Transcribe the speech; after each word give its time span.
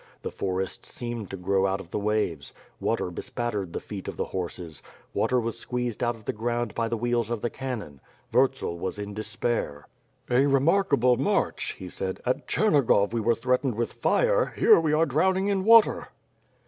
The 0.23 0.31
forests 0.31 0.91
seemed 0.91 1.29
to 1.29 1.37
grow 1.37 1.67
out 1.67 1.79
of 1.79 1.91
the 1.91 1.99
waves; 1.99 2.55
water 2.79 3.11
bespattered 3.11 3.71
the 3.71 3.79
feet 3.79 4.07
of 4.07 4.17
the 4.17 4.25
horses; 4.33 4.81
water 5.13 5.39
was 5.39 5.59
squeezed 5.59 6.03
out 6.03 6.15
of 6.15 6.25
the 6.25 6.33
ground 6.33 6.73
by 6.73 6.87
the 6.87 6.97
wheels 6.97 7.29
of 7.29 7.41
the 7.41 7.51
cannon. 7.51 8.01
Wurtzel 8.33 8.79
was 8.79 8.97
in 8.97 9.13
despair. 9.13 9.87
"A 10.27 10.47
remarkable 10.47 11.17
march,'' 11.17 11.73
he 11.77 11.87
said. 11.87 12.19
"At 12.25 12.47
Chernigov 12.47 13.13
we 13.13 13.21
were 13.21 13.35
threatened 13.35 13.75
with 13.75 13.93
fire; 13.93 14.53
here 14.57 14.79
we 14.79 14.91
are 14.91 15.05
drowning 15.05 15.49
in 15.49 15.63
water." 15.63 16.07